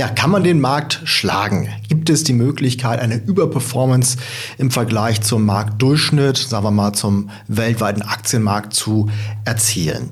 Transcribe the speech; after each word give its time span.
Ja, 0.00 0.08
kann 0.08 0.30
man 0.30 0.42
den 0.42 0.62
Markt 0.62 1.02
schlagen? 1.04 1.68
Gibt 1.90 2.08
es 2.08 2.24
die 2.24 2.32
Möglichkeit, 2.32 3.00
eine 3.00 3.16
Überperformance 3.16 4.16
im 4.56 4.70
Vergleich 4.70 5.20
zum 5.20 5.44
Marktdurchschnitt, 5.44 6.38
sagen 6.38 6.64
wir 6.64 6.70
mal 6.70 6.94
zum 6.94 7.28
weltweiten 7.48 8.00
Aktienmarkt 8.00 8.72
zu 8.72 9.10
erzielen? 9.44 10.08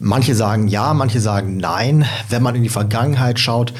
Manche 0.00 0.34
sagen 0.34 0.66
ja, 0.66 0.94
manche 0.94 1.20
sagen 1.20 1.58
nein. 1.58 2.06
Wenn 2.30 2.42
man 2.42 2.54
in 2.54 2.62
die 2.62 2.70
Vergangenheit 2.70 3.38
schaut, 3.38 3.74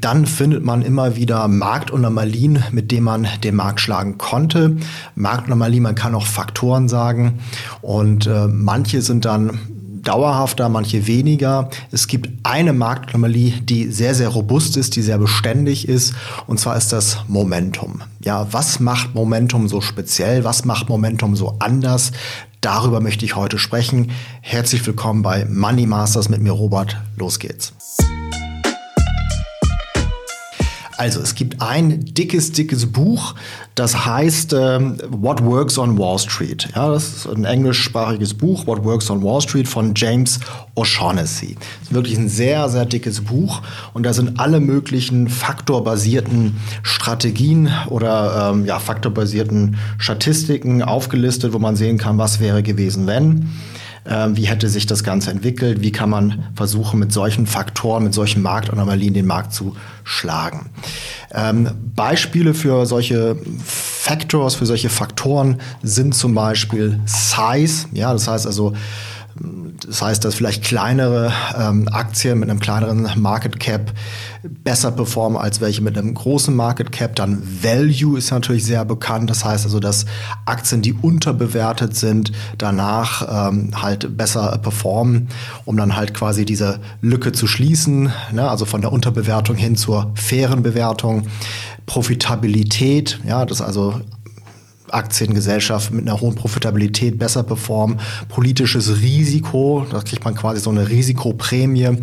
dann 0.00 0.26
findet 0.26 0.64
man 0.64 0.82
immer 0.82 1.14
wieder 1.14 1.46
Marktanomalien, 1.46 2.64
mit 2.72 2.90
denen 2.90 3.04
man 3.04 3.28
den 3.44 3.54
Markt 3.54 3.80
schlagen 3.80 4.18
konnte. 4.18 4.76
Marktanomalien, 5.14 5.84
man 5.84 5.94
kann 5.94 6.16
auch 6.16 6.26
Faktoren 6.26 6.88
sagen. 6.88 7.38
Und 7.80 8.26
äh, 8.26 8.48
manche 8.48 9.02
sind 9.02 9.24
dann 9.24 9.56
dauerhafter, 10.02 10.68
manche 10.68 11.06
weniger. 11.06 11.70
Es 11.90 12.06
gibt 12.06 12.28
eine 12.42 12.72
Marktanomalie, 12.72 13.60
die 13.62 13.90
sehr, 13.90 14.14
sehr 14.14 14.28
robust 14.28 14.76
ist, 14.76 14.96
die 14.96 15.02
sehr 15.02 15.18
beständig 15.18 15.88
ist, 15.88 16.14
und 16.46 16.58
zwar 16.60 16.76
ist 16.76 16.92
das 16.92 17.18
Momentum. 17.28 18.02
Ja, 18.22 18.52
was 18.52 18.80
macht 18.80 19.14
Momentum 19.14 19.68
so 19.68 19.80
speziell? 19.80 20.44
Was 20.44 20.64
macht 20.64 20.88
Momentum 20.88 21.36
so 21.36 21.56
anders? 21.58 22.12
Darüber 22.60 23.00
möchte 23.00 23.24
ich 23.24 23.36
heute 23.36 23.58
sprechen. 23.58 24.10
Herzlich 24.42 24.86
willkommen 24.86 25.22
bei 25.22 25.46
Money 25.46 25.86
Masters 25.86 26.28
mit 26.28 26.42
mir, 26.42 26.52
Robert. 26.52 26.98
Los 27.16 27.38
geht's. 27.38 27.72
Also 31.00 31.20
es 31.20 31.34
gibt 31.34 31.62
ein 31.62 32.04
dickes, 32.04 32.52
dickes 32.52 32.84
Buch, 32.84 33.34
das 33.74 34.04
heißt 34.04 34.52
ähm, 34.52 34.98
What 35.08 35.42
Works 35.42 35.78
on 35.78 35.96
Wall 35.96 36.18
Street. 36.18 36.68
Ja, 36.76 36.90
das 36.90 37.24
ist 37.24 37.26
ein 37.26 37.46
englischsprachiges 37.46 38.34
Buch, 38.34 38.66
What 38.66 38.84
Works 38.84 39.08
on 39.08 39.22
Wall 39.22 39.40
Street 39.40 39.66
von 39.66 39.94
James 39.96 40.40
O'Shaughnessy. 40.76 41.54
Das 41.54 41.88
ist 41.88 41.94
wirklich 41.94 42.18
ein 42.18 42.28
sehr, 42.28 42.68
sehr 42.68 42.84
dickes 42.84 43.22
Buch 43.22 43.62
und 43.94 44.04
da 44.04 44.12
sind 44.12 44.38
alle 44.38 44.60
möglichen 44.60 45.30
faktorbasierten 45.30 46.60
Strategien 46.82 47.70
oder 47.88 48.50
ähm, 48.52 48.66
ja, 48.66 48.78
faktorbasierten 48.78 49.78
Statistiken 49.96 50.82
aufgelistet, 50.82 51.54
wo 51.54 51.58
man 51.58 51.76
sehen 51.76 51.96
kann, 51.96 52.18
was 52.18 52.40
wäre 52.40 52.62
gewesen, 52.62 53.06
wenn. 53.06 53.48
Ähm, 54.06 54.36
wie 54.36 54.46
hätte 54.46 54.68
sich 54.68 54.86
das 54.86 55.04
Ganze 55.04 55.30
entwickelt, 55.30 55.82
wie 55.82 55.92
kann 55.92 56.08
man 56.08 56.46
versuchen, 56.54 56.98
mit 56.98 57.12
solchen 57.12 57.46
Faktoren, 57.46 58.04
mit 58.04 58.14
solchen 58.14 58.40
Marktanomalien 58.40 59.12
den 59.12 59.26
Markt 59.26 59.52
zu 59.52 59.76
schlagen. 60.04 60.70
Ähm, 61.32 61.68
Beispiele 61.94 62.54
für 62.54 62.86
solche 62.86 63.36
Factors, 63.64 64.54
für 64.54 64.66
solche 64.66 64.88
Faktoren 64.88 65.60
sind 65.82 66.14
zum 66.14 66.34
Beispiel 66.34 66.98
Size, 67.04 67.86
ja, 67.92 68.12
das 68.12 68.26
heißt 68.26 68.46
also, 68.46 68.74
das 69.86 70.02
heißt, 70.02 70.24
dass 70.24 70.34
vielleicht 70.34 70.64
kleinere 70.64 71.32
ähm, 71.56 71.88
Aktien 71.90 72.38
mit 72.38 72.50
einem 72.50 72.60
kleineren 72.60 73.08
Market 73.16 73.60
Cap 73.60 73.92
besser 74.42 74.90
performen 74.90 75.38
als 75.38 75.60
welche 75.60 75.82
mit 75.82 75.96
einem 75.96 76.14
großen 76.14 76.54
Market 76.54 76.92
Cap. 76.92 77.16
Dann 77.16 77.42
Value 77.62 78.18
ist 78.18 78.30
natürlich 78.30 78.64
sehr 78.64 78.84
bekannt. 78.84 79.30
Das 79.30 79.44
heißt 79.44 79.64
also, 79.64 79.80
dass 79.80 80.06
Aktien, 80.46 80.82
die 80.82 80.92
unterbewertet 80.92 81.96
sind, 81.96 82.32
danach 82.58 83.50
ähm, 83.50 83.70
halt 83.80 84.16
besser 84.16 84.58
performen, 84.58 85.28
um 85.64 85.76
dann 85.76 85.96
halt 85.96 86.14
quasi 86.14 86.44
diese 86.44 86.80
Lücke 87.00 87.32
zu 87.32 87.46
schließen. 87.46 88.12
Ne? 88.32 88.48
Also 88.48 88.64
von 88.64 88.80
der 88.80 88.92
Unterbewertung 88.92 89.56
hin 89.56 89.76
zur 89.76 90.12
fairen 90.14 90.62
Bewertung. 90.62 91.24
Profitabilität, 91.86 93.18
ja, 93.26 93.44
das 93.44 93.60
also 93.60 94.00
Aktiengesellschaften 94.92 95.96
mit 95.96 96.08
einer 96.08 96.20
hohen 96.20 96.34
Profitabilität 96.34 97.18
besser 97.18 97.42
performen. 97.42 98.00
Politisches 98.28 99.00
Risiko, 99.00 99.86
da 99.90 100.00
kriegt 100.00 100.24
man 100.24 100.34
quasi 100.34 100.60
so 100.60 100.70
eine 100.70 100.88
Risikoprämie. 100.88 101.98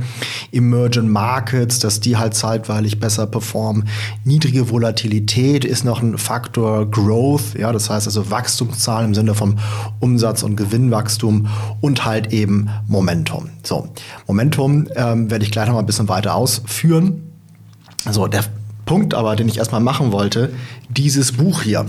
Emerging 0.52 1.10
Markets, 1.10 1.80
dass 1.80 2.00
die 2.00 2.18
halt 2.18 2.34
zeitweilig 2.34 3.00
besser 3.00 3.28
performen. 3.28 3.88
Niedrige 4.24 4.70
Volatilität 4.70 5.66
ist 5.66 5.86
noch 5.86 6.02
ein 6.02 6.18
Faktor. 6.18 6.90
Growth, 6.90 7.56
ja, 7.58 7.72
das 7.72 7.90
heißt 7.90 8.08
also 8.08 8.32
Wachstumszahlen 8.32 9.08
im 9.08 9.16
Sinne 9.16 9.36
vom 9.36 9.58
Umsatz- 10.00 10.44
und 10.44 10.56
Gewinnwachstum 10.56 11.48
und 11.82 12.06
halt 12.06 12.34
eben 12.34 12.70
Momentum. 12.88 13.50
So, 13.64 13.90
Momentum 14.28 14.88
ähm, 14.95 15.30
werde 15.30 15.45
ich 15.45 15.52
gleich 15.52 15.67
noch 15.67 15.73
mal 15.73 15.82
ein 15.82 15.86
bisschen 15.86 16.10
weiter 16.10 16.36
ausführen. 16.36 17.23
So, 18.10 18.28
der 18.28 18.44
Punkt 18.87 19.14
aber, 19.14 19.36
den 19.36 19.48
ich 19.48 19.59
erstmal 19.59 19.81
machen 19.81 20.11
wollte, 20.11 20.52
dieses 20.89 21.33
Buch 21.33 21.61
hier. 21.61 21.86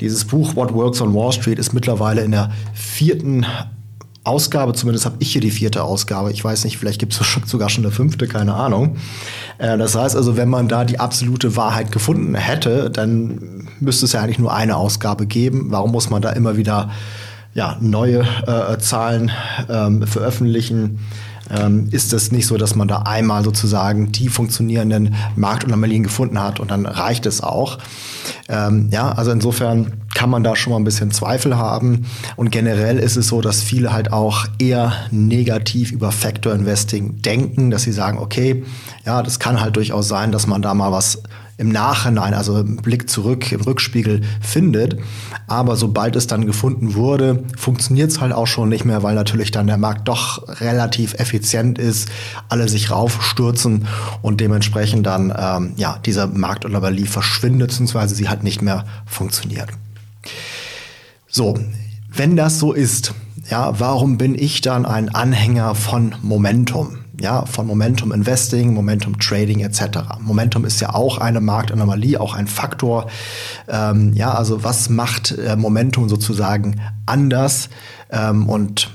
Dieses 0.00 0.24
Buch 0.24 0.56
What 0.56 0.72
Works 0.72 1.02
on 1.02 1.12
Wall 1.12 1.32
Street 1.32 1.58
ist 1.58 1.74
mittlerweile 1.74 2.22
in 2.22 2.30
der 2.30 2.50
vierten 2.72 3.44
Ausgabe, 4.24 4.72
zumindest 4.72 5.04
habe 5.04 5.16
ich 5.20 5.30
hier 5.30 5.40
die 5.40 5.50
vierte 5.50 5.84
Ausgabe. 5.84 6.32
Ich 6.32 6.42
weiß 6.42 6.64
nicht, 6.64 6.78
vielleicht 6.78 6.98
gibt 6.98 7.12
es 7.12 7.20
sogar 7.46 7.68
schon 7.68 7.84
eine 7.84 7.92
fünfte, 7.92 8.26
keine 8.26 8.54
Ahnung. 8.54 8.96
Äh, 9.58 9.76
das 9.78 9.94
heißt 9.94 10.16
also, 10.16 10.36
wenn 10.36 10.48
man 10.48 10.68
da 10.68 10.84
die 10.84 10.98
absolute 10.98 11.54
Wahrheit 11.56 11.92
gefunden 11.92 12.34
hätte, 12.34 12.90
dann 12.90 13.68
müsste 13.78 14.06
es 14.06 14.12
ja 14.12 14.22
eigentlich 14.22 14.38
nur 14.38 14.52
eine 14.52 14.76
Ausgabe 14.76 15.26
geben. 15.26 15.66
Warum 15.70 15.92
muss 15.92 16.10
man 16.10 16.22
da 16.22 16.30
immer 16.30 16.56
wieder 16.56 16.90
ja, 17.56 17.76
neue 17.80 18.20
äh, 18.46 18.78
Zahlen 18.78 19.32
ähm, 19.68 20.06
veröffentlichen? 20.06 21.00
ähm, 21.50 21.88
ist 21.90 22.12
es 22.12 22.32
nicht 22.32 22.46
so, 22.46 22.56
dass 22.56 22.74
man 22.74 22.88
da 22.88 23.02
einmal 23.02 23.44
sozusagen 23.44 24.12
die 24.12 24.28
funktionierenden 24.28 25.14
Marktanomalien 25.36 26.02
gefunden 26.02 26.40
hat 26.40 26.60
und 26.60 26.70
dann 26.70 26.86
reicht 26.86 27.26
es 27.26 27.42
auch. 27.42 27.78
Ähm, 28.48 28.88
ja, 28.90 29.12
also 29.12 29.30
insofern 29.30 29.92
kann 30.14 30.30
man 30.30 30.42
da 30.42 30.56
schon 30.56 30.72
mal 30.72 30.78
ein 30.78 30.84
bisschen 30.84 31.10
Zweifel 31.10 31.56
haben. 31.56 32.06
Und 32.36 32.50
generell 32.50 32.98
ist 32.98 33.16
es 33.16 33.28
so, 33.28 33.40
dass 33.40 33.62
viele 33.62 33.92
halt 33.92 34.12
auch 34.12 34.46
eher 34.58 34.92
negativ 35.10 35.92
über 35.92 36.10
Factor 36.10 36.52
Investing 36.52 37.20
denken, 37.22 37.70
dass 37.70 37.82
sie 37.82 37.92
sagen, 37.92 38.18
okay, 38.18 38.64
ja, 39.04 39.22
das 39.22 39.38
kann 39.38 39.60
halt 39.60 39.76
durchaus 39.76 40.08
sein, 40.08 40.32
dass 40.32 40.46
man 40.46 40.62
da 40.62 40.74
mal 40.74 40.90
was 40.90 41.22
im 41.58 41.70
Nachhinein, 41.70 42.34
also 42.34 42.58
im 42.58 42.76
Blick 42.76 43.08
zurück, 43.08 43.50
im 43.50 43.62
Rückspiegel 43.62 44.20
findet. 44.40 44.98
Aber 45.46 45.76
sobald 45.76 46.14
es 46.16 46.26
dann 46.26 46.44
gefunden 46.44 46.94
wurde, 46.94 47.44
funktioniert 47.56 48.10
es 48.10 48.20
halt 48.20 48.32
auch 48.32 48.46
schon 48.46 48.68
nicht 48.68 48.84
mehr, 48.84 49.02
weil 49.02 49.14
natürlich 49.14 49.50
dann 49.50 49.66
der 49.66 49.78
Markt 49.78 50.06
doch 50.08 50.46
relativ 50.60 51.14
effizient 51.14 51.78
ist, 51.78 52.10
alle 52.48 52.68
sich 52.68 52.90
raufstürzen 52.90 53.86
und 54.20 54.40
dementsprechend 54.40 55.06
dann 55.06 55.32
ähm, 55.36 55.72
ja 55.76 55.98
dieser 56.04 56.26
Marktanomalie 56.26 57.06
verschwindet, 57.06 57.68
beziehungsweise 57.68 58.14
sie 58.14 58.28
halt 58.28 58.42
nicht 58.42 58.60
mehr 58.60 58.84
funktioniert. 59.06 59.70
So, 61.26 61.58
wenn 62.08 62.36
das 62.36 62.58
so 62.58 62.72
ist, 62.72 63.14
ja, 63.50 63.78
warum 63.78 64.18
bin 64.18 64.34
ich 64.34 64.60
dann 64.60 64.84
ein 64.86 65.08
Anhänger 65.08 65.74
von 65.74 66.14
Momentum? 66.22 66.98
Ja, 67.20 67.46
von 67.46 67.66
Momentum 67.66 68.12
Investing, 68.12 68.74
Momentum 68.74 69.18
Trading 69.18 69.60
etc. 69.60 69.98
Momentum 70.20 70.64
ist 70.64 70.80
ja 70.80 70.94
auch 70.94 71.18
eine 71.18 71.40
Marktanomalie, 71.40 72.20
auch 72.20 72.34
ein 72.34 72.46
Faktor. 72.46 73.08
Ähm, 73.68 74.12
ja, 74.14 74.34
also 74.34 74.64
was 74.64 74.88
macht 74.88 75.32
äh, 75.32 75.56
Momentum 75.56 76.08
sozusagen 76.08 76.80
anders? 77.06 77.68
Ähm, 78.10 78.48
und 78.48 78.90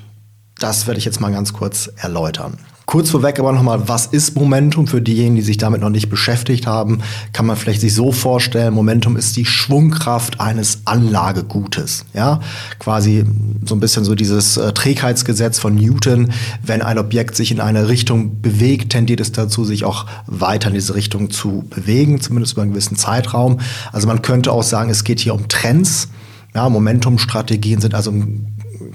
das 0.60 0.88
werde 0.88 1.00
ich 1.00 1.06
jetzt 1.06 1.20
mal 1.20 1.32
ganz 1.32 1.54
kurz 1.54 1.92
erläutern. 1.98 2.58
Kurz 2.92 3.10
vorweg 3.10 3.40
aber 3.40 3.54
nochmal, 3.54 3.88
was 3.88 4.08
ist 4.08 4.36
Momentum? 4.36 4.86
Für 4.86 5.02
diejenigen, 5.02 5.38
die 5.38 5.42
sich 5.44 5.56
damit 5.56 5.80
noch 5.80 5.90
nicht 5.90 6.10
beschäftigt 6.10 6.68
haben, 6.68 7.00
kann 7.32 7.46
man 7.46 7.56
vielleicht 7.56 7.80
sich 7.80 7.96
so 7.96 8.12
vorstellen, 8.12 8.74
Momentum 8.74 9.16
ist 9.16 9.38
die 9.38 9.46
Schwungkraft 9.46 10.42
eines 10.42 10.80
Anlagegutes. 10.84 12.04
Ja, 12.14 12.42
quasi 12.80 13.24
so 13.66 13.76
ein 13.76 13.80
bisschen 13.80 14.04
so 14.04 14.14
dieses 14.14 14.58
äh, 14.58 14.74
Trägheitsgesetz 14.74 15.58
von 15.58 15.74
Newton. 15.74 16.34
Wenn 16.64 16.82
ein 16.82 16.98
Objekt 16.98 17.38
sich 17.38 17.54
in 17.54 17.62
eine 17.62 17.88
Richtung 17.88 18.42
bewegt, 18.42 18.92
tendiert 18.92 19.22
es 19.22 19.32
dazu, 19.32 19.64
sich 19.64 19.86
auch 19.86 20.06
weiter 20.28 20.68
in 20.68 20.74
diese 20.74 20.94
Richtung 20.94 21.30
zu 21.30 21.64
bewegen, 21.70 22.20
zumindest 22.20 22.56
über 22.56 22.64
einen 22.64 22.72
gewissen 22.72 22.98
Zeitraum. 22.98 23.62
Also 23.94 24.06
man 24.06 24.22
könnte 24.22 24.52
auch 24.52 24.64
sagen, 24.64 24.90
es 24.90 25.06
geht 25.06 25.22
hier 25.22 25.34
um 25.34 25.48
Trends. 25.48 26.10
Ja, 26.54 26.68
Momentum-Strategien 26.68 27.80
sind 27.80 27.96
also 27.96 28.12
im 28.12 28.48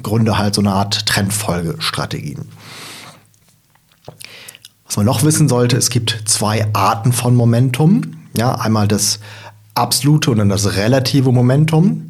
Grunde 0.03 0.37
halt 0.37 0.55
so 0.55 0.61
eine 0.61 0.73
Art 0.73 1.07
Trendfolgestrategien. 1.07 2.45
Was 4.87 4.97
man 4.97 5.07
noch 5.07 5.23
wissen 5.23 5.49
sollte, 5.49 5.77
es 5.77 5.91
gibt 5.91 6.23
zwei 6.27 6.67
Arten 6.73 7.13
von 7.13 7.35
Momentum. 7.35 8.03
Ja, 8.37 8.55
einmal 8.55 8.87
das 8.87 9.19
absolute 9.77 10.31
und 10.31 10.39
dann 10.39 10.49
das 10.49 10.77
relative 10.77 11.33
Momentum. 11.33 12.07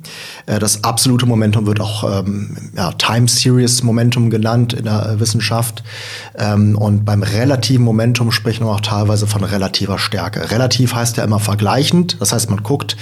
Äh, 0.46 0.58
das 0.58 0.84
absolute 0.84 1.26
Momentum 1.26 1.66
wird 1.66 1.80
auch 1.80 2.20
ähm, 2.20 2.56
ja, 2.76 2.92
Time 2.92 3.28
Series 3.28 3.82
Momentum 3.82 4.30
genannt 4.30 4.72
in 4.72 4.84
der 4.84 5.16
Wissenschaft. 5.18 5.82
Ähm, 6.36 6.76
und 6.78 7.04
beim 7.04 7.22
relativen 7.22 7.84
Momentum 7.84 8.30
sprechen 8.30 8.64
wir 8.64 8.72
auch 8.72 8.80
teilweise 8.80 9.26
von 9.26 9.42
relativer 9.42 9.98
Stärke. 9.98 10.50
Relativ 10.50 10.94
heißt 10.94 11.16
ja 11.16 11.24
immer 11.24 11.40
vergleichend. 11.40 12.16
Das 12.20 12.32
heißt, 12.32 12.50
man 12.50 12.62
guckt 12.62 12.96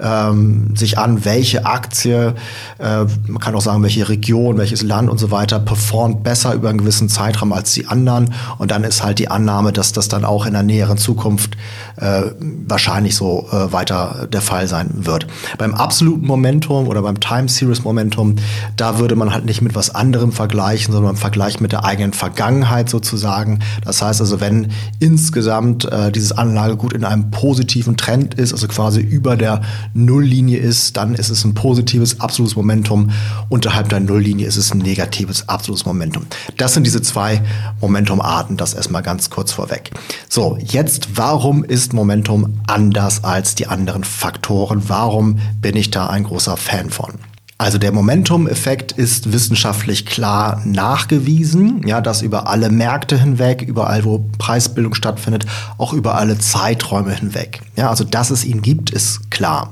ähm, 0.00 0.74
sich 0.74 0.98
an, 0.98 1.24
welche 1.24 1.66
Aktie, 1.66 2.34
äh, 2.78 3.04
man 3.26 3.38
kann 3.40 3.54
auch 3.54 3.60
sagen, 3.60 3.82
welche 3.82 4.08
Region, 4.08 4.56
welches 4.56 4.82
Land 4.82 5.10
und 5.10 5.18
so 5.18 5.30
weiter 5.30 5.58
performt 5.58 6.22
besser 6.22 6.54
über 6.54 6.70
einen 6.70 6.78
gewissen 6.78 7.08
Zeitraum 7.08 7.52
als 7.52 7.72
die 7.72 7.86
anderen. 7.86 8.34
Und 8.58 8.70
dann 8.70 8.84
ist 8.84 9.02
halt 9.02 9.18
die 9.18 9.28
Annahme, 9.28 9.72
dass 9.72 9.92
das 9.92 10.08
dann 10.08 10.24
auch 10.24 10.46
in 10.46 10.54
der 10.54 10.62
näheren 10.62 10.96
Zukunft 10.96 11.56
äh, 11.96 12.22
wahrscheinlich 12.66 13.14
so 13.14 13.46
äh, 13.50 13.72
weiter 13.72 14.05
der, 14.32 14.40
Fall 14.40 14.68
sein 14.68 14.90
wird. 15.06 15.26
Beim 15.58 15.74
absoluten 15.74 16.26
Momentum 16.26 16.88
oder 16.88 17.02
beim 17.02 17.20
Time 17.20 17.48
Series 17.48 17.84
Momentum, 17.84 18.36
da 18.76 18.98
würde 18.98 19.16
man 19.16 19.32
halt 19.32 19.44
nicht 19.44 19.62
mit 19.62 19.74
was 19.74 19.94
anderem 19.94 20.32
vergleichen, 20.32 20.92
sondern 20.92 21.12
im 21.12 21.16
Vergleich 21.16 21.60
mit 21.60 21.72
der 21.72 21.84
eigenen 21.84 22.12
Vergangenheit 22.12 22.88
sozusagen. 22.88 23.60
Das 23.84 24.02
heißt 24.02 24.20
also, 24.20 24.40
wenn 24.40 24.68
insgesamt 25.00 25.84
äh, 25.84 26.12
dieses 26.12 26.32
Anlagegut 26.32 26.92
in 26.92 27.04
einem 27.04 27.30
positiven 27.30 27.96
Trend 27.96 28.34
ist, 28.34 28.52
also 28.52 28.68
quasi 28.68 29.00
über 29.00 29.36
der 29.36 29.62
Nulllinie 29.94 30.58
ist, 30.58 30.96
dann 30.96 31.14
ist 31.14 31.30
es 31.30 31.44
ein 31.44 31.54
positives 31.54 32.20
absolutes 32.20 32.56
Momentum. 32.56 33.10
Unterhalb 33.48 33.88
der 33.88 34.00
Nulllinie 34.00 34.46
ist 34.46 34.56
es 34.56 34.72
ein 34.72 34.78
negatives 34.78 35.48
absolutes 35.48 35.86
Momentum. 35.86 36.26
Das 36.56 36.74
sind 36.74 36.86
diese 36.86 37.02
zwei 37.02 37.42
Momentumarten, 37.80 38.56
das 38.56 38.74
erstmal 38.74 39.02
ganz 39.02 39.30
kurz 39.30 39.52
vorweg. 39.52 39.90
So, 40.28 40.58
jetzt, 40.60 41.16
warum 41.16 41.64
ist 41.64 41.92
Momentum 41.92 42.60
anders 42.66 43.24
als 43.24 43.54
die 43.54 43.66
anderen 43.66 43.95
Faktoren? 44.04 44.82
Warum 44.88 45.38
bin 45.60 45.76
ich 45.76 45.90
da 45.90 46.08
ein 46.08 46.24
großer 46.24 46.56
Fan 46.56 46.90
von? 46.90 47.14
Also 47.58 47.78
der 47.78 47.90
Momentum-Effekt 47.90 48.92
ist 48.92 49.32
wissenschaftlich 49.32 50.04
klar 50.04 50.60
nachgewiesen, 50.66 51.86
ja, 51.86 52.02
dass 52.02 52.20
über 52.20 52.48
alle 52.48 52.68
Märkte 52.68 53.18
hinweg, 53.18 53.62
überall 53.62 54.04
wo 54.04 54.26
Preisbildung 54.36 54.94
stattfindet, 54.94 55.46
auch 55.78 55.94
über 55.94 56.16
alle 56.16 56.38
Zeiträume 56.38 57.14
hinweg. 57.14 57.62
Ja, 57.74 57.88
also 57.88 58.04
dass 58.04 58.30
es 58.30 58.44
ihn 58.44 58.60
gibt, 58.60 58.90
ist 58.90 59.30
klar. 59.30 59.70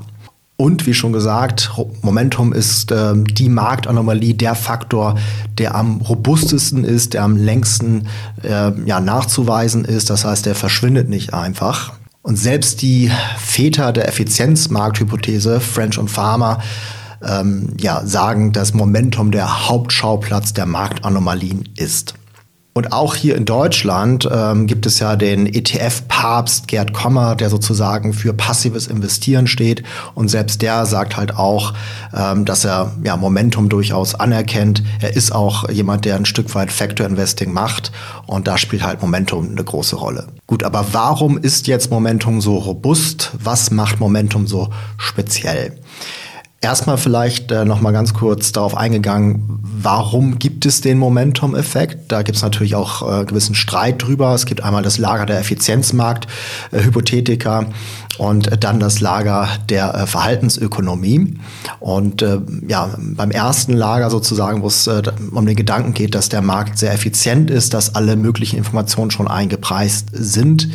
Und 0.57 0.87
wie 0.87 0.93
schon 0.93 1.11
gesagt, 1.13 1.71
Momentum 2.01 2.53
ist 2.53 2.91
äh, 2.91 3.13
die 3.15 3.49
Marktanomalie, 3.49 4.33
der 4.33 4.55
Faktor, 4.55 5.19
der 5.57 5.75
am 5.75 6.01
robustesten 6.01 6.85
ist, 6.85 7.13
der 7.13 7.23
am 7.23 7.35
längsten 7.35 8.07
äh, 8.41 8.71
ja, 8.85 9.01
nachzuweisen 9.01 9.83
ist. 9.85 10.09
Das 10.09 10.23
heißt, 10.23 10.45
der 10.45 10.55
verschwindet 10.55 11.09
nicht 11.09 11.33
einfach. 11.33 11.93
Und 12.25 12.37
selbst 12.37 12.81
die 12.81 13.11
Väter 13.37 13.93
der 13.93 14.07
Effizienzmarkthypothese, 14.07 15.59
French 15.59 15.99
und 15.99 16.09
Farmer, 16.09 16.57
ähm, 17.23 17.75
ja, 17.79 18.03
sagen, 18.03 18.51
dass 18.51 18.73
Momentum 18.73 19.29
der 19.29 19.69
Hauptschauplatz 19.69 20.51
der 20.51 20.65
Marktanomalien 20.65 21.69
ist. 21.77 22.15
Und 22.73 22.93
auch 22.93 23.13
hier 23.13 23.35
in 23.35 23.45
Deutschland 23.45 24.27
ähm, 24.31 24.65
gibt 24.65 24.87
es 24.87 24.97
ja 24.97 25.15
den 25.15 25.45
ETF-Papst 25.45 26.67
Gerd 26.67 26.93
Kommer, 26.93 27.35
der 27.35 27.51
sozusagen 27.51 28.11
für 28.11 28.33
passives 28.33 28.87
Investieren 28.87 29.45
steht. 29.45 29.83
Und 30.15 30.29
selbst 30.29 30.63
der 30.63 30.87
sagt 30.87 31.17
halt 31.17 31.37
auch, 31.37 31.75
ähm, 32.11 32.43
dass 32.43 32.65
er 32.65 32.91
ja, 33.03 33.17
Momentum 33.17 33.69
durchaus 33.69 34.15
anerkennt. 34.15 34.81
Er 34.99 35.15
ist 35.15 35.31
auch 35.31 35.69
jemand, 35.69 36.05
der 36.05 36.15
ein 36.15 36.25
Stück 36.25 36.55
weit 36.55 36.71
Factor 36.71 37.05
Investing 37.05 37.53
macht. 37.53 37.91
Und 38.25 38.47
da 38.47 38.57
spielt 38.57 38.81
halt 38.81 38.99
Momentum 39.03 39.51
eine 39.51 39.63
große 39.63 39.95
Rolle. 39.95 40.25
Gut, 40.47 40.63
aber 40.63 40.85
warum 40.93 41.39
ist 41.39 41.65
jetzt 41.65 41.89
Momentum 41.89 42.39
so 42.39 42.57
robust? 42.57 43.31
Was 43.43 43.71
macht 43.71 43.99
Momentum 43.99 44.45
so 44.45 44.69
speziell? 44.97 45.79
Erstmal 46.65 46.97
vielleicht 46.97 47.51
äh, 47.51 47.63
noch 47.63 47.79
mal 47.79 47.91
ganz 47.91 48.15
kurz 48.15 48.51
darauf 48.51 48.75
eingegangen, 48.75 49.59
warum 49.61 50.39
gibt 50.39 50.65
es 50.65 50.81
den 50.81 50.97
Momentum-Effekt? 50.97 52.11
Da 52.11 52.23
gibt 52.23 52.37
es 52.37 52.41
natürlich 52.41 52.73
auch 52.73 53.21
äh, 53.21 53.25
gewissen 53.25 53.53
Streit 53.53 54.01
drüber. 54.01 54.33
Es 54.33 54.47
gibt 54.47 54.63
einmal 54.63 54.81
das 54.81 54.97
Lager 54.97 55.27
der 55.27 55.37
Effizienzmarkt, 55.37 56.25
äh, 56.71 56.81
und 58.17 58.63
dann 58.63 58.79
das 58.79 58.99
Lager 58.99 59.47
der 59.69 59.93
äh, 59.93 60.07
Verhaltensökonomie. 60.07 61.35
Und 61.79 62.21
äh, 62.21 62.39
ja, 62.67 62.89
beim 62.97 63.31
ersten 63.31 63.73
Lager 63.73 64.09
sozusagen, 64.09 64.61
wo 64.61 64.67
es 64.67 64.87
äh, 64.87 65.03
um 65.31 65.45
den 65.45 65.55
Gedanken 65.55 65.93
geht, 65.93 66.15
dass 66.15 66.29
der 66.29 66.41
Markt 66.41 66.77
sehr 66.77 66.93
effizient 66.93 67.51
ist, 67.51 67.73
dass 67.73 67.95
alle 67.95 68.15
möglichen 68.15 68.57
Informationen 68.57 69.11
schon 69.11 69.27
eingepreist 69.27 70.07
sind, 70.13 70.69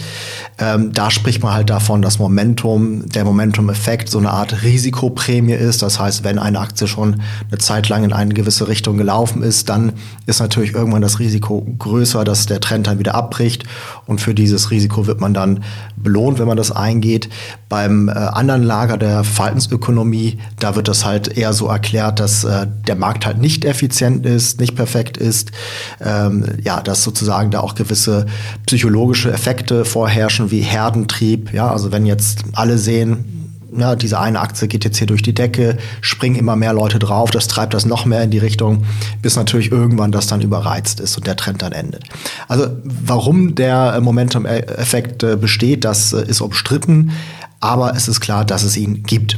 ähm, 0.59 0.93
da 0.93 1.11
spricht 1.11 1.43
man 1.43 1.55
halt 1.55 1.71
davon, 1.71 2.03
dass 2.03 2.19
Momentum, 2.19 3.09
der 3.09 3.25
Momentum-Effekt 3.25 4.11
so 4.11 4.19
eine 4.19 4.31
Art 4.31 4.63
Risikoprämie 4.63 5.55
ist. 5.55 5.80
Das 5.83 5.99
heißt, 5.99 6.25
wenn 6.25 6.39
eine 6.39 6.61
Aktie 6.61 6.87
schon 6.87 7.21
eine 7.49 7.59
Zeit 7.59 7.89
lang 7.89 8.05
in 8.05 8.13
eine 8.13 8.35
gewisse 8.35 8.69
Richtung 8.69 8.97
gelaufen 8.97 9.43
ist, 9.43 9.69
dann 9.69 9.93
ist 10.27 10.41
natürlich 10.41 10.75
irgendwann 10.75 11.03
das 11.03 11.19
Risiko 11.19 11.67
größer, 11.79 12.25
dass 12.25 12.47
der 12.47 12.61
Trend 12.61 12.87
dann 12.87 12.99
wieder 12.99 13.15
abbricht. 13.15 13.65
Und 14.07 14.21
für 14.21 14.35
dieses 14.35 14.71
Risiko 14.71 15.07
wird 15.07 15.21
man 15.21 15.35
dann 15.35 15.65
belohnt, 15.97 16.39
wenn 16.39 16.47
man 16.47 16.57
das 16.57 16.73
eingeht. 16.73 17.29
Beim 17.69 18.09
äh, 18.09 18.13
anderen 18.13 18.63
Lager 18.63 18.97
der 18.97 19.25
Verhaltensökonomie, 19.25 20.39
da 20.59 20.77
wird 20.77 20.89
das 20.89 21.05
halt 21.05 21.37
eher 21.37 21.53
so 21.53 21.69
erklärt, 21.69 22.21
dass 22.21 22.45
äh, 22.45 22.67
der 22.87 22.97
Markt 22.97 23.27
halt 23.27 23.39
nicht 23.39 23.65
effizient 23.65 24.27
ist, 24.27 24.61
nicht 24.61 24.77
perfekt 24.77 25.17
ist. 25.17 25.53
Ähm, 26.01 26.45
ja, 26.63 26.81
dass 26.81 27.03
sozusagen 27.03 27.51
da 27.51 27.61
auch 27.61 27.75
gewisse 27.75 28.27
psychologische 28.67 29.33
Effekte 29.33 29.85
vorherrschen, 29.85 30.51
wie 30.51 30.61
Herdentrieb. 30.61 31.53
Ja, 31.53 31.71
also 31.71 31.93
wenn 31.93 32.07
jetzt 32.07 32.45
alle 32.53 32.79
sehen, 32.79 33.40
ja, 33.77 33.97
diese 33.97 34.19
eine 34.19 34.41
Aktie 34.41 34.69
geht 34.69 34.85
jetzt 34.85 34.99
hier 34.99 35.07
durch 35.07 35.23
die 35.23 35.35
Decke, 35.35 35.79
springen 36.01 36.37
immer 36.37 36.57
mehr 36.57 36.73
Leute 36.73 36.99
drauf, 36.99 37.31
das 37.31 37.49
treibt 37.49 37.75
das 37.75 37.87
noch 37.87 38.05
mehr 38.05 38.23
in 38.23 38.31
die 38.31 38.39
Richtung, 38.39 38.85
bis 39.23 39.37
natürlich 39.37 39.71
irgendwann 39.71 40.13
das 40.13 40.27
dann 40.27 40.41
überreizt 40.41 41.01
ist 41.01 41.17
und 41.17 41.27
der 41.27 41.37
Trend 41.37 41.63
dann 41.63 41.73
endet. 41.73 42.05
Also 42.49 42.69
warum 42.83 43.55
der 43.55 44.01
Momentum-Effekt 44.01 45.23
äh, 45.23 45.37
besteht, 45.37 45.85
das 45.85 46.13
äh, 46.13 46.23
ist 46.23 46.41
umstritten, 46.41 47.13
aber 47.61 47.95
es 47.95 48.09
ist 48.09 48.21
klar, 48.21 48.45
dass 48.45 48.63
es 48.63 48.77
ihn 48.77 49.03
gibt. 49.03 49.37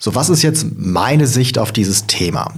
So, 0.00 0.14
was 0.14 0.28
ist 0.28 0.42
jetzt 0.42 0.66
meine 0.76 1.26
Sicht 1.26 1.58
auf 1.58 1.72
dieses 1.72 2.06
Thema? 2.06 2.54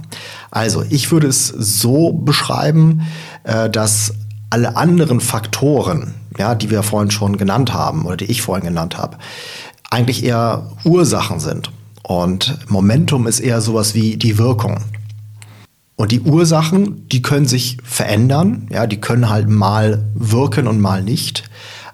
Also, 0.51 0.83
ich 0.89 1.11
würde 1.11 1.27
es 1.27 1.47
so 1.47 2.13
beschreiben, 2.13 3.01
äh, 3.43 3.67
dass 3.67 4.13
alle 4.51 4.75
anderen 4.75 5.19
Faktoren, 5.19 6.13
ja, 6.37 6.53
die 6.53 6.69
wir 6.69 6.83
vorhin 6.83 7.09
schon 7.09 7.37
genannt 7.37 7.73
haben 7.73 8.05
oder 8.05 8.17
die 8.17 8.25
ich 8.25 8.43
vorhin 8.43 8.65
genannt 8.65 8.97
habe, 8.97 9.17
eigentlich 9.91 10.23
eher 10.23 10.71
Ursachen 10.83 11.39
sind. 11.39 11.69
Und 12.01 12.57
Momentum 12.67 13.27
ist 13.27 13.39
eher 13.39 13.61
sowas 13.61 13.93
wie 13.93 14.17
die 14.17 14.39
Wirkung. 14.39 14.79
Und 15.95 16.11
die 16.11 16.21
Ursachen, 16.21 17.07
die 17.09 17.21
können 17.21 17.45
sich 17.45 17.77
verändern, 17.83 18.67
ja, 18.71 18.87
die 18.87 18.99
können 18.99 19.29
halt 19.29 19.47
mal 19.47 20.03
wirken 20.15 20.67
und 20.67 20.81
mal 20.81 21.03
nicht. 21.03 21.43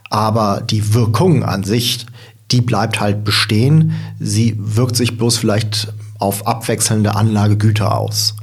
Aber 0.09 0.61
die 0.61 0.93
Wirkung 0.93 1.43
an 1.43 1.65
sich, 1.65 2.05
die 2.51 2.61
bleibt 2.61 3.01
halt 3.01 3.25
bestehen. 3.25 3.91
Sie 4.17 4.55
wirkt 4.57 4.95
sich 4.95 5.17
bloß 5.17 5.37
vielleicht 5.37 5.93
auf 6.19 6.47
abwechselnde 6.47 7.15
Anlagegüter 7.15 7.97
aus. 7.97 8.35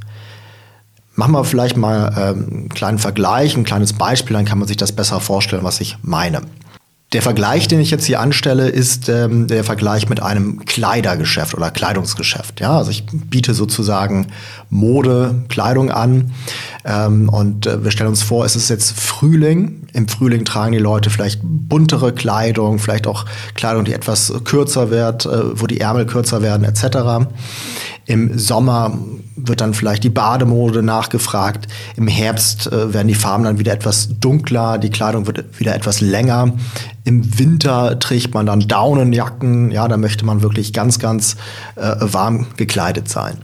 Machen 1.15 1.31
wir 1.31 1.45
vielleicht 1.45 1.77
mal 1.77 2.13
ähm, 2.15 2.47
einen 2.51 2.69
kleinen 2.69 2.99
Vergleich, 2.99 3.55
ein 3.57 3.63
kleines 3.63 3.93
Beispiel, 3.93 4.35
dann 4.35 4.45
kann 4.45 4.59
man 4.59 4.67
sich 4.67 4.77
das 4.77 4.91
besser 4.91 5.19
vorstellen, 5.19 5.63
was 5.63 5.81
ich 5.81 5.97
meine. 6.03 6.41
Der 7.15 7.21
Vergleich, 7.21 7.69
den 7.69 7.79
ich 7.79 7.91
jetzt 7.91 8.03
hier 8.03 8.19
anstelle, 8.19 8.67
ist 8.67 9.07
ähm, 9.07 9.47
der 9.47 9.63
Vergleich 9.63 10.09
mit 10.09 10.21
einem 10.21 10.65
Kleidergeschäft 10.65 11.55
oder 11.55 11.71
Kleidungsgeschäft. 11.71 12.59
Ja, 12.59 12.77
also 12.77 12.91
ich 12.91 13.05
biete 13.05 13.53
sozusagen 13.53 14.27
Mode, 14.69 15.45
Kleidung 15.47 15.91
an 15.91 16.33
ähm, 16.83 17.29
und 17.29 17.67
äh, 17.67 17.85
wir 17.85 17.91
stellen 17.91 18.09
uns 18.09 18.21
vor, 18.21 18.43
es 18.43 18.57
ist 18.57 18.67
jetzt 18.67 18.99
Frühling. 18.99 19.87
Im 19.93 20.09
Frühling 20.09 20.43
tragen 20.43 20.73
die 20.73 20.77
Leute 20.77 21.09
vielleicht 21.09 21.39
buntere 21.41 22.11
Kleidung, 22.11 22.79
vielleicht 22.79 23.07
auch 23.07 23.23
Kleidung, 23.53 23.85
die 23.85 23.93
etwas 23.93 24.33
kürzer 24.43 24.89
wird, 24.89 25.25
äh, 25.25 25.61
wo 25.61 25.67
die 25.67 25.79
Ärmel 25.79 26.05
kürzer 26.07 26.41
werden 26.41 26.65
etc. 26.65 27.29
Im 28.05 28.37
Sommer 28.37 28.97
wird 29.35 29.61
dann 29.61 29.73
vielleicht 29.73 30.03
die 30.03 30.09
Bademode 30.09 30.83
nachgefragt. 30.83 31.67
Im 31.95 32.07
Herbst 32.07 32.67
äh, 32.67 32.93
werden 32.93 33.07
die 33.07 33.15
Farben 33.15 33.43
dann 33.43 33.59
wieder 33.59 33.73
etwas 33.73 34.09
dunkler, 34.19 34.77
die 34.77 34.89
Kleidung 34.89 35.27
wird 35.27 35.59
wieder 35.59 35.75
etwas 35.75 36.01
länger. 36.01 36.53
Im 37.03 37.39
Winter 37.39 37.99
trägt 37.99 38.33
man 38.33 38.45
dann 38.45 38.61
Daunenjacken. 38.61 39.71
Ja, 39.71 39.87
da 39.87 39.97
möchte 39.97 40.25
man 40.25 40.41
wirklich 40.41 40.73
ganz, 40.73 40.99
ganz 40.99 41.35
äh, 41.75 41.95
warm 41.99 42.47
gekleidet 42.57 43.09
sein. 43.09 43.37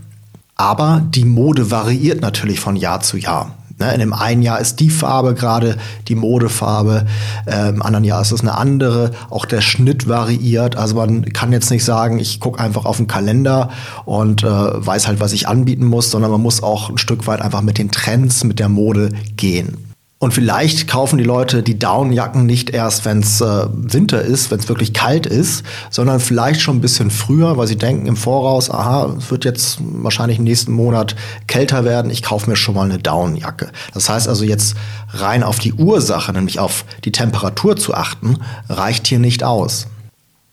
Aber 0.56 1.02
die 1.10 1.26
Mode 1.26 1.72
variiert 1.72 2.22
natürlich 2.22 2.60
von 2.60 2.76
Jahr 2.76 3.02
zu 3.02 3.18
Jahr. 3.18 3.56
Ne, 3.82 3.92
in 3.96 4.00
dem 4.00 4.14
einen 4.14 4.44
Jahr 4.44 4.60
ist 4.60 4.80
die 4.80 4.92
Farbe 4.92 5.34
gerade 5.34 5.76
die 6.08 6.14
Modefarbe, 6.14 7.08
äh, 7.48 7.70
im 7.70 7.82
anderen 7.82 8.06
Jahr 8.06 8.22
ist 8.22 8.32
es 8.32 8.42
eine 8.42 8.56
andere. 8.56 9.10
Auch 9.32 9.46
der 9.46 9.62
Schnitt 9.62 10.08
variiert. 10.08 10.76
Also 10.76 10.94
man 10.94 11.26
kann 11.34 11.52
jetzt 11.52 11.72
nicht 11.72 11.84
sagen, 11.84 12.20
ich 12.20 12.40
gucke 12.40 12.60
einfach 12.60 12.86
auf 12.86 12.98
den 12.98 13.08
Kalender 13.08 13.72
und 14.06 14.44
äh, 14.44 14.48
weiß 14.48 15.08
halt, 15.08 15.20
was 15.20 15.34
ich 15.34 15.48
anbieten 15.48 15.86
muss, 15.86 16.12
sondern 16.12 16.30
man 16.30 16.42
muss 16.42 16.62
auch 16.62 16.92
ein 16.92 17.00
Stück 17.00 17.26
weit 17.26 17.42
einfach 17.42 17.64
mit 17.64 17.80
den 17.80 17.90
Trends, 17.90 18.44
mit 18.44 18.60
der 18.60 18.70
Mode 18.70 19.10
gehen. 19.36 19.91
Und 20.22 20.36
vielleicht 20.36 20.88
kaufen 20.88 21.18
die 21.18 21.24
Leute 21.24 21.64
die 21.64 21.80
Downjacken 21.80 22.46
nicht 22.46 22.70
erst, 22.70 23.06
wenn 23.06 23.22
es 23.22 23.42
äh, 23.42 23.66
Winter 23.74 24.22
ist, 24.22 24.52
wenn 24.52 24.60
es 24.60 24.70
wirklich 24.70 24.94
kalt 24.94 25.26
ist, 25.26 25.64
sondern 25.90 26.20
vielleicht 26.20 26.62
schon 26.62 26.78
ein 26.78 26.82
bisschen 26.82 27.10
früher, 27.10 27.58
weil 27.58 27.66
sie 27.66 27.76
denken 27.76 28.06
im 28.06 28.16
Voraus, 28.16 28.70
aha, 28.70 29.16
es 29.18 29.32
wird 29.32 29.46
jetzt 29.46 29.80
wahrscheinlich 29.82 30.38
im 30.38 30.44
nächsten 30.44 30.74
Monat 30.74 31.16
kälter 31.48 31.86
werden, 31.86 32.12
ich 32.12 32.22
kaufe 32.22 32.48
mir 32.48 32.56
schon 32.56 32.76
mal 32.76 32.86
eine 32.86 33.00
Downjacke. 33.00 33.72
Das 33.96 34.10
heißt 34.10 34.28
also 34.28 34.46
jetzt 34.46 34.76
rein 35.10 35.42
auf 35.42 35.58
die 35.58 35.74
Ursache, 35.74 36.32
nämlich 36.34 36.60
auf 36.60 36.86
die 37.04 37.12
Temperatur 37.12 37.76
zu 37.76 37.96
achten, 37.96 38.38
reicht 38.70 39.08
hier 39.08 39.18
nicht 39.18 39.44
aus. 39.44 39.88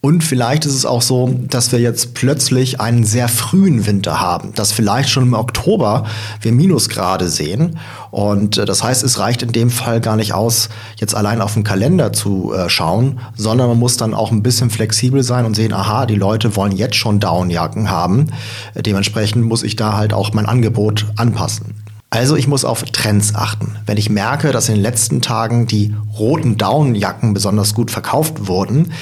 Und 0.00 0.22
vielleicht 0.22 0.64
ist 0.64 0.74
es 0.74 0.86
auch 0.86 1.02
so, 1.02 1.34
dass 1.48 1.72
wir 1.72 1.80
jetzt 1.80 2.14
plötzlich 2.14 2.80
einen 2.80 3.02
sehr 3.02 3.26
frühen 3.26 3.84
Winter 3.84 4.20
haben, 4.20 4.54
dass 4.54 4.70
vielleicht 4.70 5.10
schon 5.10 5.24
im 5.24 5.34
Oktober 5.34 6.06
wir 6.40 6.52
Minusgrade 6.52 7.28
sehen. 7.28 7.80
Und 8.12 8.58
äh, 8.58 8.64
das 8.64 8.84
heißt, 8.84 9.02
es 9.02 9.18
reicht 9.18 9.42
in 9.42 9.50
dem 9.50 9.70
Fall 9.70 10.00
gar 10.00 10.14
nicht 10.14 10.34
aus, 10.34 10.68
jetzt 10.98 11.16
allein 11.16 11.40
auf 11.40 11.54
den 11.54 11.64
Kalender 11.64 12.12
zu 12.12 12.54
äh, 12.54 12.68
schauen, 12.68 13.18
sondern 13.34 13.68
man 13.68 13.78
muss 13.80 13.96
dann 13.96 14.14
auch 14.14 14.30
ein 14.30 14.44
bisschen 14.44 14.70
flexibel 14.70 15.24
sein 15.24 15.44
und 15.44 15.56
sehen, 15.56 15.72
aha, 15.72 16.06
die 16.06 16.14
Leute 16.14 16.54
wollen 16.54 16.72
jetzt 16.72 16.94
schon 16.94 17.18
Downjacken 17.18 17.90
haben. 17.90 18.26
Äh, 18.74 18.82
dementsprechend 18.82 19.46
muss 19.46 19.64
ich 19.64 19.74
da 19.74 19.96
halt 19.96 20.12
auch 20.12 20.32
mein 20.32 20.46
Angebot 20.46 21.06
anpassen. 21.16 21.74
Also 22.10 22.36
ich 22.36 22.46
muss 22.46 22.64
auf 22.64 22.84
Trends 22.84 23.34
achten. 23.34 23.76
Wenn 23.84 23.98
ich 23.98 24.08
merke, 24.08 24.50
dass 24.50 24.68
in 24.68 24.76
den 24.76 24.82
letzten 24.82 25.20
Tagen 25.20 25.66
die 25.66 25.94
roten 26.18 26.56
Downjacken 26.56 27.34
besonders 27.34 27.74
gut 27.74 27.90
verkauft 27.90 28.46
wurden, 28.46 28.92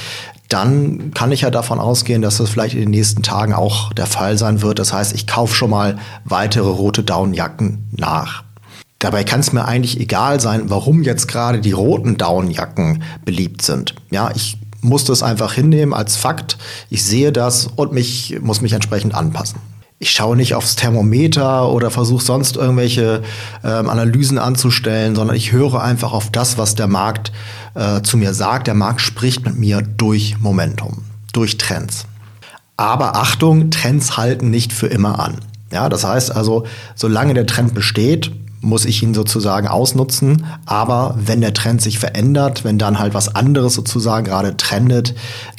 dann 0.49 1.12
kann 1.12 1.33
ich 1.33 1.43
ja 1.43 1.50
davon 1.50 1.79
ausgehen, 1.79 2.23
dass 2.23 2.38
das 2.38 2.50
vielleicht 2.50 2.75
in 2.75 2.81
den 2.81 2.91
nächsten 2.91 3.23
Tagen 3.23 3.53
auch 3.53 3.93
der 3.93 4.07
Fall 4.07 4.38
sein 4.38 4.62
wird. 4.62 4.79
Das 4.79 4.93
heißt, 4.93 5.15
ich 5.15 5.26
kaufe 5.26 5.55
schon 5.55 5.71
mal 5.71 5.99
weitere 6.25 6.69
rote 6.69 7.03
Downjacken 7.03 7.88
nach. 7.93 8.45
Dabei 8.99 9.25
kann 9.25 9.41
es 9.41 9.53
mir 9.53 9.67
eigentlich 9.67 10.00
egal 10.00 10.41
sein, 10.41 10.71
warum 10.71 11.03
jetzt 11.03 11.29
gerade 11.29 11.61
die 11.61 11.73
roten 11.73 12.17
Downjacken 12.17 13.03
beliebt 13.25 13.62
sind. 13.62 13.95
Ja, 14.11 14.31
ich 14.35 14.59
muss 14.81 15.05
das 15.05 15.23
einfach 15.23 15.53
hinnehmen 15.53 15.93
als 15.93 16.17
Fakt. 16.17 16.59
Ich 16.91 17.05
sehe 17.05 17.33
das 17.33 17.67
und 17.67 17.93
mich, 17.93 18.38
muss 18.41 18.61
mich 18.61 18.73
entsprechend 18.73 19.15
anpassen 19.15 19.59
ich 19.99 20.11
schaue 20.11 20.37
nicht 20.37 20.55
aufs 20.55 20.76
Thermometer 20.76 21.71
oder 21.71 21.91
versuche 21.91 22.23
sonst 22.23 22.57
irgendwelche 22.57 23.23
ähm, 23.65 23.88
Analysen 23.88 24.38
anzustellen, 24.38 25.15
sondern 25.15 25.37
ich 25.37 25.53
höre 25.53 25.83
einfach 25.83 26.12
auf 26.12 26.31
das, 26.31 26.59
was 26.59 26.75
der 26.75 26.87
Markt 26.87 27.33
äh, 27.75 28.03
zu 28.03 28.19
mir 28.19 28.35
sagt. 28.35 28.67
Der 28.67 28.75
Markt 28.75 29.00
spricht 29.00 29.45
mit 29.47 29.57
mir 29.57 29.81
durch 29.81 30.38
Momentum, 30.38 31.05
durch 31.33 31.57
Trends. 31.57 32.05
Aber 32.76 33.17
Achtung, 33.17 33.71
Trends 33.71 34.19
halten 34.19 34.50
nicht 34.50 34.73
für 34.73 34.87
immer 34.87 35.19
an. 35.19 35.37
Ja, 35.73 35.88
das 35.88 36.05
heißt 36.05 36.31
also, 36.31 36.67
solange 36.95 37.33
der 37.33 37.47
Trend 37.47 37.75
besteht, 37.75 38.33
muss 38.61 38.85
ich 38.85 39.03
ihn 39.03 39.15
sozusagen 39.15 39.67
ausnutzen. 39.67 40.45
Aber 40.67 41.17
wenn 41.19 41.41
der 41.41 41.55
Trend 41.55 41.81
sich 41.81 41.99
verändert, 41.99 42.65
wenn 42.65 42.79
dann 42.79 42.99
halt 42.99 43.15
was 43.15 43.35
anderes 43.35 43.75
sozusagen 43.75 44.26
gerade 44.26 44.59
trendet, 44.59 45.15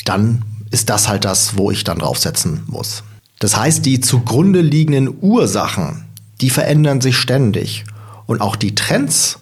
dann 0.06 0.44
ist 0.70 0.90
das 0.90 1.08
halt 1.08 1.26
das, 1.26 1.58
wo 1.58 1.72
ich 1.72 1.84
dann 1.84 1.98
draufsetzen 1.98 2.64
muss. 2.68 3.04
Das 3.40 3.56
heißt, 3.56 3.86
die 3.86 4.00
zugrunde 4.00 4.62
liegenden 4.62 5.14
Ursachen, 5.22 6.06
die 6.42 6.50
verändern 6.50 7.02
sich 7.02 7.18
ständig. 7.18 7.86
Und 8.26 8.42
auch 8.42 8.56
die 8.56 8.76
Trends 8.76 9.40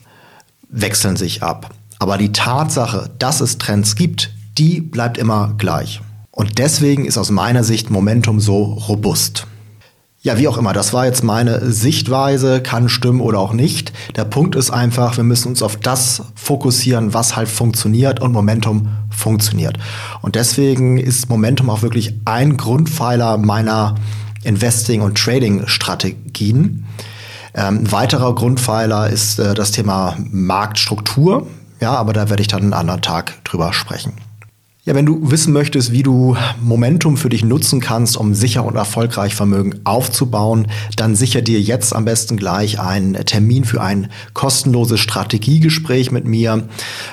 wechseln 0.70 1.16
sich 1.16 1.44
ab. 1.44 1.74
Aber 2.00 2.18
die 2.18 2.32
Tatsache, 2.32 3.10
dass 3.20 3.42
es 3.42 3.58
Trends 3.58 3.96
gibt, 3.96 4.32
die 4.58 4.82
bleibt 4.82 5.18
immer 5.18 5.56
gleich. 5.58 6.02
Und 6.32 6.58
deswegen 6.58 7.06
ist 7.06 7.18
aus 7.18 7.32
meiner 7.32 7.64
Sicht 7.64 7.90
Momentum 7.90 8.40
so 8.40 8.64
robust. 8.64 9.48
Ja, 10.26 10.40
wie 10.40 10.48
auch 10.48 10.58
immer, 10.58 10.74
das 10.74 10.92
war 10.92 11.06
jetzt 11.06 11.24
meine 11.24 11.72
Sichtweise, 11.72 12.60
kann 12.60 12.90
stimmen 12.90 13.22
oder 13.22 13.38
auch 13.38 13.54
nicht. 13.54 13.94
Der 14.16 14.26
Punkt 14.26 14.56
ist 14.56 14.72
einfach, 14.72 15.18
wir 15.18 15.24
müssen 15.24 15.50
uns 15.50 15.62
auf 15.62 15.76
das 15.76 16.24
fokussieren, 16.34 17.14
was 17.14 17.36
halt 17.36 17.48
funktioniert 17.48 18.20
und 18.20 18.32
Momentum 18.32 18.88
funktioniert. 19.12 19.78
Und 20.24 20.34
deswegen 20.34 20.98
ist 20.98 21.30
Momentum 21.30 21.70
auch 21.70 21.84
wirklich 21.84 22.16
ein 22.26 22.58
Grundpfeiler 22.58 23.38
meiner 23.38 23.94
Investing- 24.44 25.02
und 25.02 25.16
Trading-Strategien. 25.16 26.88
Ähm, 27.54 27.82
ein 27.84 27.92
weiterer 27.92 28.34
Grundpfeiler 28.34 29.12
ist 29.12 29.38
äh, 29.38 29.54
das 29.54 29.74
Thema 29.74 30.16
Marktstruktur. 30.18 31.46
Ja, 31.80 31.94
aber 31.94 32.14
da 32.14 32.32
werde 32.32 32.42
ich 32.42 32.48
dann 32.48 32.64
einen 32.64 32.74
anderen 32.74 33.04
Tag 33.04 33.44
drüber 33.44 33.74
sprechen. 33.74 34.14
Ja, 34.88 34.94
wenn 34.94 35.08
du 35.08 35.32
wissen 35.32 35.52
möchtest, 35.52 35.94
wie 35.94 36.04
du 36.04 36.38
Momentum 36.62 37.18
für 37.18 37.30
dich 37.30 37.44
nutzen 37.44 37.82
kannst, 37.82 38.18
um 38.18 38.36
sicher 38.36 38.64
und 38.64 38.76
erfolgreich 38.76 39.34
Vermögen 39.34 39.80
aufzubauen, 39.84 40.68
dann 40.96 41.16
sicher 41.16 41.42
dir 41.42 41.60
jetzt 41.60 41.96
am 41.96 42.06
besten 42.06 42.38
gleich 42.38 42.80
einen 42.80 43.16
Termin 43.26 43.66
für 43.66 43.82
ein 43.82 44.12
kostenloses 44.36 45.00
Strategiegespräch 45.00 46.12
mit 46.12 46.26
mir, 46.26 46.68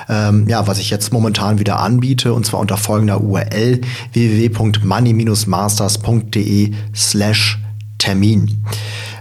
ähm, 0.07 0.47
ja, 0.47 0.67
was 0.67 0.77
ich 0.77 0.91
jetzt 0.91 1.11
momentan 1.11 1.57
wieder 1.57 1.79
anbiete, 1.79 2.33
und 2.33 2.45
zwar 2.45 2.59
unter 2.59 2.77
folgender 2.77 3.21
URL 3.21 3.81
www.money-masters.de 4.13 6.73
slash 6.93 7.57
Termin. 7.97 8.63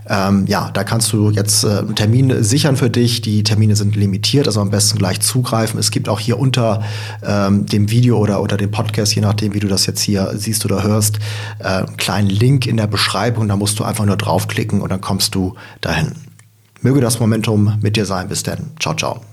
Ähm, 0.09 0.47
ja, 0.47 0.71
da 0.73 0.85
kannst 0.85 1.13
du 1.13 1.31
jetzt 1.31 1.65
äh, 1.65 1.85
Termine 1.95 2.43
sichern 2.45 2.77
für 2.77 2.91
dich. 2.91 3.21
Die 3.21 3.43
Termine 3.43 3.77
sind 3.77 3.97
limitiert, 3.97 4.47
also 4.47 4.61
am 4.61 4.71
besten 4.71 4.99
gleich 4.99 5.21
zugreifen. 5.21 5.79
Es 5.79 5.91
gibt 5.91 6.09
auch 6.09 6.21
hier 6.21 6.39
unter 6.39 6.83
ähm, 7.25 7.67
dem 7.67 7.91
Video 7.91 8.19
oder 8.19 8.41
unter 8.41 8.57
dem 8.57 8.71
Podcast, 8.71 9.15
je 9.15 9.23
nachdem, 9.23 9.55
wie 9.55 9.61
du 9.61 9.69
das 9.69 9.87
jetzt 9.87 10.01
hier 10.01 10.33
siehst 10.35 10.65
oder 10.65 10.83
hörst, 10.83 11.19
äh, 11.61 11.65
einen 11.65 11.97
kleinen 11.97 12.31
Link 12.31 12.67
in 12.67 12.77
der 12.77 12.87
Beschreibung. 12.87 13.49
Da 13.49 13.57
musst 13.57 13.79
du 13.79 13.85
einfach 13.85 14.05
nur 14.05 14.17
draufklicken 14.17 14.81
und 14.81 14.91
dann 14.91 15.01
kommst 15.01 15.35
du 15.35 15.55
dahin. 15.81 16.13
Möge 16.81 17.01
das 17.01 17.21
Momentum 17.21 17.79
mit 17.81 17.97
dir 17.97 18.07
sein. 18.07 18.29
Bis 18.29 18.43
dann. 18.43 18.73
Ciao, 18.81 18.95
ciao. 18.95 19.32